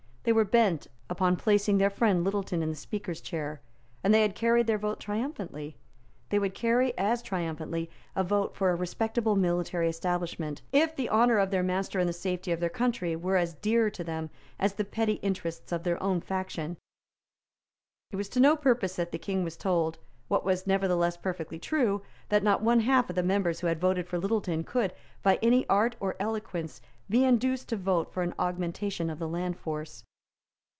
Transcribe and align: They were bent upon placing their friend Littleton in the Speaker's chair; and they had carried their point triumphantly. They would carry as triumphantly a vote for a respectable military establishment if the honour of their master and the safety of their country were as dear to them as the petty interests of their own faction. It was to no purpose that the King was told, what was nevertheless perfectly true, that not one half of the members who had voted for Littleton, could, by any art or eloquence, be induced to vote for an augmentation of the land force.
They 0.23 0.33
were 0.33 0.45
bent 0.45 0.85
upon 1.09 1.35
placing 1.37 1.79
their 1.79 1.89
friend 1.89 2.23
Littleton 2.23 2.61
in 2.61 2.69
the 2.69 2.75
Speaker's 2.75 3.21
chair; 3.21 3.59
and 4.03 4.13
they 4.13 4.21
had 4.21 4.35
carried 4.35 4.67
their 4.67 4.77
point 4.77 4.99
triumphantly. 4.99 5.77
They 6.29 6.37
would 6.37 6.53
carry 6.53 6.95
as 6.95 7.23
triumphantly 7.23 7.89
a 8.15 8.23
vote 8.23 8.55
for 8.55 8.69
a 8.69 8.75
respectable 8.75 9.35
military 9.35 9.89
establishment 9.89 10.61
if 10.71 10.95
the 10.95 11.09
honour 11.09 11.39
of 11.39 11.49
their 11.49 11.63
master 11.63 11.97
and 11.99 12.07
the 12.07 12.13
safety 12.13 12.51
of 12.51 12.59
their 12.59 12.69
country 12.69 13.15
were 13.15 13.35
as 13.35 13.55
dear 13.55 13.89
to 13.89 14.03
them 14.03 14.29
as 14.59 14.73
the 14.75 14.85
petty 14.85 15.13
interests 15.23 15.71
of 15.71 15.81
their 15.81 16.01
own 16.03 16.21
faction. 16.21 16.77
It 18.11 18.15
was 18.15 18.29
to 18.29 18.39
no 18.39 18.55
purpose 18.55 18.97
that 18.97 19.11
the 19.11 19.17
King 19.17 19.43
was 19.43 19.57
told, 19.57 19.97
what 20.27 20.45
was 20.45 20.67
nevertheless 20.67 21.17
perfectly 21.17 21.57
true, 21.57 22.03
that 22.29 22.43
not 22.43 22.61
one 22.61 22.81
half 22.81 23.09
of 23.09 23.15
the 23.15 23.23
members 23.23 23.61
who 23.61 23.67
had 23.67 23.81
voted 23.81 24.07
for 24.07 24.19
Littleton, 24.19 24.65
could, 24.65 24.93
by 25.23 25.39
any 25.41 25.67
art 25.67 25.95
or 25.99 26.15
eloquence, 26.19 26.79
be 27.09 27.23
induced 27.25 27.69
to 27.69 27.75
vote 27.75 28.13
for 28.13 28.21
an 28.21 28.35
augmentation 28.37 29.09
of 29.09 29.17
the 29.17 29.27
land 29.27 29.57
force. 29.57 30.03